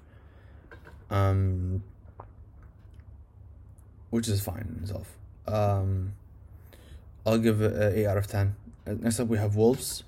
um 1.10 1.84
which 4.10 4.28
is 4.28 4.42
fine 4.42 4.76
in 4.76 4.84
itself 4.84 5.18
um 5.48 6.14
i'll 7.26 7.38
give 7.38 7.62
it 7.62 7.74
an 7.74 7.98
8 7.98 8.06
out 8.08 8.18
of 8.18 8.28
10 8.28 8.56
next 8.86 9.20
up 9.20 9.28
we 9.28 9.38
have 9.38 9.56
wolves 9.56 10.04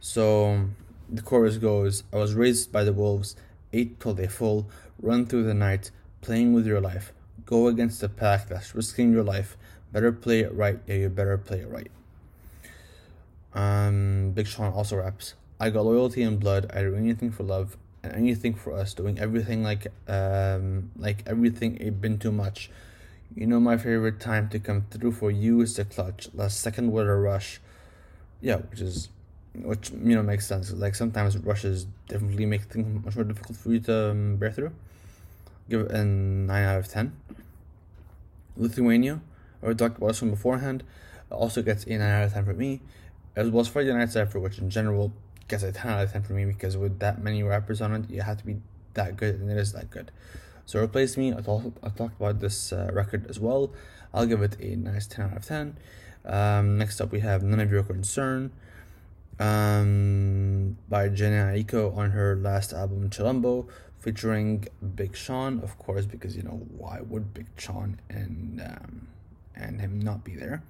so 0.00 0.66
the 1.08 1.22
chorus 1.22 1.58
goes 1.58 2.04
i 2.12 2.16
was 2.16 2.34
raised 2.34 2.72
by 2.72 2.84
the 2.84 2.92
wolves 2.92 3.36
ate 3.72 3.98
till 4.00 4.14
they 4.14 4.26
full 4.26 4.68
run 5.00 5.26
through 5.26 5.42
the 5.42 5.54
night 5.54 5.90
playing 6.20 6.52
with 6.52 6.66
your 6.66 6.80
life 6.80 7.12
go 7.46 7.66
against 7.66 8.00
the 8.00 8.08
pack 8.08 8.48
that's 8.48 8.74
risking 8.74 9.12
your 9.12 9.24
life 9.24 9.56
better 9.92 10.12
play 10.12 10.40
it 10.40 10.54
right 10.54 10.78
yeah 10.86 10.94
you 10.94 11.08
better 11.08 11.36
play 11.36 11.60
it 11.60 11.68
right 11.68 11.90
um 13.54 14.30
big 14.32 14.46
sean 14.46 14.72
also 14.72 14.96
raps 14.96 15.34
I 15.62 15.68
got 15.68 15.84
loyalty 15.84 16.22
and 16.22 16.40
blood. 16.40 16.70
I 16.72 16.80
do 16.80 16.94
anything 16.94 17.30
for 17.30 17.42
love 17.42 17.76
and 18.02 18.14
anything 18.14 18.54
for 18.54 18.72
us. 18.72 18.94
Doing 18.94 19.18
everything 19.18 19.62
like 19.62 19.88
um 20.08 20.90
like 20.96 21.22
everything 21.26 21.76
it 21.76 22.00
been 22.00 22.18
too 22.18 22.32
much. 22.32 22.70
You 23.34 23.46
know 23.46 23.60
my 23.60 23.76
favorite 23.76 24.18
time 24.18 24.48
to 24.48 24.58
come 24.58 24.86
through 24.90 25.12
for 25.12 25.30
you 25.30 25.60
is 25.60 25.76
the 25.76 25.84
clutch. 25.84 26.30
Last 26.32 26.60
second 26.60 26.92
with 26.92 27.06
a 27.06 27.14
rush. 27.14 27.60
Yeah, 28.40 28.56
which 28.56 28.80
is 28.80 29.08
which 29.54 29.90
you 29.90 30.14
know 30.14 30.22
makes 30.22 30.46
sense. 30.46 30.72
Like 30.72 30.94
sometimes 30.94 31.36
rushes 31.38 31.86
definitely 32.08 32.46
make 32.46 32.62
things 32.62 33.04
much 33.04 33.16
more 33.16 33.24
difficult 33.24 33.58
for 33.58 33.72
you 33.72 33.80
to 33.80 34.10
um, 34.10 34.36
bear 34.36 34.50
through. 34.50 34.72
Give 35.68 35.82
it 35.82 35.90
a 35.90 36.04
nine 36.04 36.64
out 36.64 36.78
of 36.78 36.88
ten. 36.88 37.16
Lithuania, 38.56 39.20
or 39.62 39.74
talked 39.74 39.98
about 39.98 40.08
this 40.08 40.22
one 40.22 40.30
beforehand, 40.30 40.82
also 41.30 41.62
gets 41.62 41.84
a 41.84 41.90
nine 41.90 42.02
out 42.02 42.24
of 42.24 42.32
ten 42.32 42.44
for 42.44 42.54
me, 42.54 42.80
as 43.36 43.48
well 43.48 43.60
as 43.60 43.68
Friday 43.68 43.92
Night 43.92 44.10
Cypher, 44.10 44.40
which 44.40 44.58
in 44.58 44.70
general 44.70 45.12
gets 45.50 45.62
a 45.64 45.72
10 45.72 45.90
out 45.90 46.04
of 46.04 46.12
10 46.12 46.22
for 46.22 46.32
me 46.32 46.44
because 46.44 46.76
with 46.76 47.00
that 47.00 47.22
many 47.22 47.42
rappers 47.42 47.80
on 47.82 47.92
it, 47.92 48.08
you 48.08 48.22
have 48.22 48.38
to 48.38 48.46
be 48.46 48.56
that 48.94 49.16
good, 49.16 49.40
and 49.40 49.50
it 49.50 49.58
is 49.58 49.72
that 49.72 49.90
good. 49.90 50.10
So 50.64 50.80
replace 50.80 51.16
me. 51.16 51.34
I 51.34 51.40
talked 51.40 51.76
I 51.82 51.88
talked 51.88 52.16
about 52.20 52.40
this 52.40 52.72
uh, 52.72 52.90
record 52.92 53.26
as 53.28 53.40
well. 53.40 53.72
I'll 54.14 54.26
give 54.26 54.42
it 54.42 54.56
a 54.60 54.76
nice 54.76 55.06
10 55.06 55.30
out 55.30 55.36
of 55.36 55.44
10. 55.44 55.76
Um, 56.24 56.78
next 56.78 57.00
up, 57.00 57.12
we 57.12 57.20
have 57.20 57.42
None 57.42 57.60
of 57.60 57.70
Your 57.70 57.82
Concern 57.82 58.52
um, 59.40 60.76
by 60.88 61.08
Jhené 61.08 61.64
Aiko 61.64 61.96
on 61.96 62.10
her 62.10 62.36
last 62.36 62.72
album, 62.72 63.08
Chilombo, 63.08 63.66
featuring 63.98 64.66
Big 64.94 65.16
Sean, 65.16 65.60
of 65.60 65.78
course, 65.78 66.04
because 66.04 66.36
you 66.36 66.42
know 66.42 66.66
why 66.76 67.00
would 67.00 67.32
Big 67.32 67.46
Sean 67.56 67.98
and 68.10 68.60
um, 68.60 69.08
and 69.56 69.80
him 69.80 69.98
not 69.98 70.24
be 70.24 70.34
there? 70.34 70.62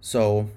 So 0.00 0.50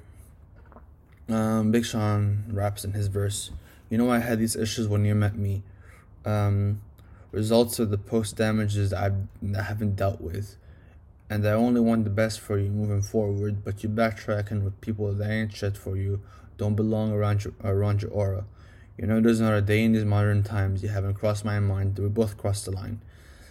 um, 1.30 1.72
Big 1.72 1.86
Sean 1.86 2.44
raps 2.50 2.84
in 2.84 2.92
his 2.92 3.08
verse. 3.08 3.52
You 3.90 3.98
know 3.98 4.12
I 4.12 4.20
had 4.20 4.40
these 4.40 4.56
issues 4.56 4.88
when 4.88 5.06
you 5.06 5.16
met 5.16 5.36
me. 5.36 5.64
Um, 6.26 6.82
results 7.32 7.80
of 7.80 7.90
the 7.90 7.98
post 7.98 8.36
damages 8.36 8.94
I 8.94 9.12
haven't 9.56 9.96
dealt 9.96 10.20
with, 10.22 10.58
and 11.30 11.48
I 11.48 11.52
only 11.52 11.82
want 11.82 12.04
the 12.04 12.10
best 12.10 12.40
for 12.40 12.58
you 12.58 12.70
moving 12.70 13.02
forward. 13.02 13.64
But 13.64 13.84
you 13.84 13.90
backtracking 13.90 14.64
with 14.64 14.80
people 14.82 15.14
that 15.14 15.30
ain't 15.30 15.56
shit 15.56 15.78
for 15.78 15.98
you, 15.98 16.22
don't 16.58 16.76
belong 16.76 17.12
around 17.12 17.44
your 17.44 17.54
around 17.64 18.02
your 18.02 18.12
aura. 18.12 18.46
You 18.98 19.08
know 19.08 19.20
there's 19.20 19.42
not 19.42 19.54
a 19.54 19.62
day 19.62 19.84
in 19.84 19.92
these 19.92 20.06
modern 20.06 20.44
times 20.44 20.82
you 20.82 20.90
haven't 20.90 21.16
crossed 21.16 21.44
my 21.44 21.60
mind. 21.60 22.00
We 22.00 22.08
both 22.10 22.38
crossed 22.38 22.66
the 22.66 22.72
line. 22.72 23.02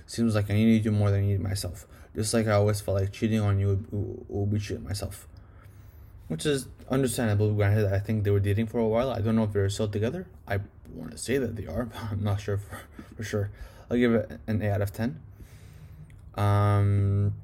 Seems 0.07 0.35
like 0.35 0.51
I 0.51 0.55
needed 0.55 0.85
you 0.85 0.93
more 0.93 1.11
than 1.11 1.21
I 1.21 1.27
needed 1.27 1.41
myself. 1.41 1.87
Just 2.15 2.33
like 2.33 2.47
I 2.47 2.53
always 2.53 2.81
felt 2.81 3.01
like 3.01 3.13
cheating 3.13 3.41
on 3.41 3.59
you 3.59 3.69
would, 3.69 3.87
would 4.29 4.51
be 4.53 4.59
cheating 4.59 4.85
myself 4.85 5.27
which 6.29 6.47
is 6.47 6.69
understandable. 6.91 7.53
Granted, 7.53 7.93
I 7.93 7.99
think 7.99 8.25
they 8.25 8.31
were 8.31 8.41
dating 8.41 8.67
for 8.67 8.79
a 8.79 8.87
while. 8.87 9.11
I 9.11 9.21
don't 9.21 9.37
know 9.37 9.45
if 9.45 9.53
they're 9.53 9.69
still 9.69 9.89
together. 9.89 10.27
I 10.49 10.61
want 10.93 11.13
to 11.13 11.19
say 11.19 11.39
that 11.39 11.57
they 11.57 11.67
are, 11.67 11.85
but 11.93 11.99
I'm 12.11 12.23
not 12.23 12.41
sure 12.41 12.59
for, 12.59 12.81
for 13.17 13.23
sure. 13.23 13.51
I'll 13.91 13.97
give 13.97 14.15
it 14.15 14.41
an 14.47 14.63
eight 14.63 14.71
out 14.71 14.83
of 14.83 14.93
ten. 14.93 15.21
Um, 16.35 17.35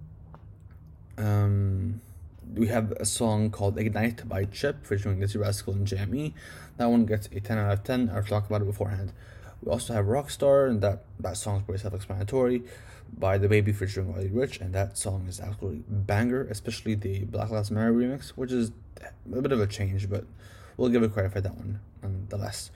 um, 1.21 2.01
we 2.55 2.67
have 2.69 2.93
a 2.93 3.05
song 3.05 3.51
called 3.51 3.79
"Ignite" 3.79 4.29
by 4.29 4.45
Chip 4.47 4.87
featuring 4.87 5.21
Dizzee 5.21 5.41
Rascal 5.41 5.75
and 5.75 5.87
JME. 5.87 6.33
That 6.79 6.87
one 6.87 7.07
gets 7.07 7.29
a 7.33 7.41
ten 7.41 7.59
out 7.59 7.73
of 7.73 7.85
ten. 7.85 8.11
I've 8.11 8.29
talked 8.29 8.49
about 8.49 8.63
it 8.63 8.67
beforehand. 8.67 9.13
We 9.63 9.71
also 9.71 9.93
have 9.93 10.07
Rockstar, 10.07 10.69
and 10.69 10.81
that 10.81 11.05
that 11.21 11.37
song 11.37 11.59
is 11.59 11.63
pretty 11.63 11.83
self-explanatory 11.83 12.63
by 13.19 13.39
DaBaby 13.39 13.75
featuring 13.75 14.13
Roddy 14.13 14.29
Ricch, 14.29 14.61
and 14.61 14.73
that 14.75 14.97
song 14.97 15.27
is 15.29 15.41
absolutely 15.41 15.83
banger, 15.89 16.47
especially 16.51 16.95
the 16.95 17.25
Black 17.25 17.51
Lives 17.51 17.71
Matter 17.71 17.93
remix, 17.93 18.31
which 18.31 18.53
is 18.53 18.73
a 19.33 19.43
bit 19.43 19.53
of 19.53 19.61
a 19.61 19.67
change, 19.67 20.09
but 20.09 20.25
we'll 20.77 20.89
give 20.89 21.03
it 21.03 21.13
credit 21.13 21.33
for 21.33 21.41
that 21.41 21.55
one 21.55 21.81
nonetheless. 22.03 22.71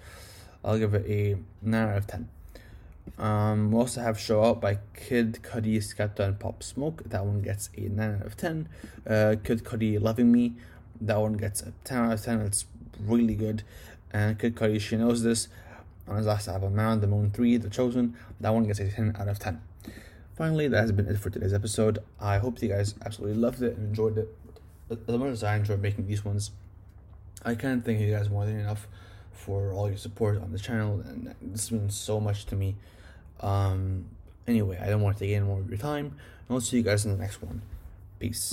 I'll 0.64 0.78
give 0.78 0.94
it 0.94 1.06
a 1.06 1.36
9 1.62 1.88
out 1.88 1.96
of 1.96 2.06
10. 2.06 2.28
Um, 3.18 3.70
we 3.70 3.78
also 3.78 4.00
have 4.00 4.18
Show 4.18 4.42
Out 4.42 4.60
by 4.60 4.78
Kid 4.94 5.38
Cudi, 5.42 5.76
Skepta, 5.76 6.20
and 6.20 6.38
Pop 6.38 6.62
Smoke. 6.62 7.02
That 7.04 7.24
one 7.24 7.42
gets 7.42 7.70
a 7.76 7.82
9 7.82 8.16
out 8.20 8.26
of 8.26 8.36
10. 8.36 8.68
Uh, 9.06 9.36
Kid 9.42 9.64
Cudi, 9.64 10.00
Loving 10.00 10.32
Me. 10.32 10.54
That 11.00 11.20
one 11.20 11.34
gets 11.34 11.62
a 11.62 11.72
10 11.84 11.98
out 11.98 12.12
of 12.12 12.22
10. 12.22 12.40
It's 12.40 12.66
really 12.98 13.34
good. 13.34 13.62
And 14.12 14.38
Kid 14.38 14.56
Cudi, 14.56 14.80
She 14.80 14.96
Knows 14.96 15.22
This. 15.22 15.48
On 16.06 16.16
his 16.16 16.26
last 16.26 16.48
album, 16.48 16.74
Man 16.74 17.00
the 17.00 17.06
Moon 17.06 17.30
3, 17.30 17.56
The 17.56 17.70
Chosen. 17.70 18.16
That 18.40 18.52
one 18.52 18.64
gets 18.64 18.78
a 18.78 18.90
10 18.90 19.16
out 19.18 19.28
of 19.28 19.38
10. 19.38 19.60
Finally, 20.36 20.68
that 20.68 20.80
has 20.80 20.92
been 20.92 21.06
it 21.06 21.18
for 21.18 21.30
today's 21.30 21.54
episode. 21.54 22.00
I 22.20 22.38
hope 22.38 22.60
you 22.60 22.68
guys 22.68 22.94
absolutely 23.04 23.40
loved 23.40 23.62
it 23.62 23.76
and 23.76 23.88
enjoyed 23.88 24.18
it 24.18 24.28
as 24.90 25.16
much 25.16 25.30
as 25.30 25.44
I 25.44 25.56
enjoyed 25.56 25.80
making 25.80 26.06
these 26.06 26.24
ones. 26.24 26.50
I 27.44 27.54
can't 27.54 27.84
thank 27.84 28.00
you 28.00 28.12
guys 28.12 28.28
more 28.28 28.44
than 28.44 28.58
enough 28.58 28.88
for 29.34 29.72
all 29.72 29.88
your 29.88 29.98
support 29.98 30.40
on 30.40 30.52
the 30.52 30.58
channel, 30.58 31.02
and 31.06 31.34
this 31.42 31.70
means 31.70 31.94
so 31.94 32.20
much 32.20 32.46
to 32.46 32.56
me. 32.56 32.76
Um, 33.40 34.06
anyway, 34.46 34.78
I 34.82 34.88
don't 34.88 35.02
want 35.02 35.16
to 35.18 35.24
take 35.24 35.34
any 35.34 35.44
more 35.44 35.60
of 35.60 35.68
your 35.68 35.78
time. 35.78 36.06
And 36.48 36.56
I'll 36.56 36.60
see 36.60 36.76
you 36.76 36.82
guys 36.82 37.04
in 37.04 37.12
the 37.12 37.18
next 37.18 37.42
one. 37.42 37.62
Peace. 38.18 38.42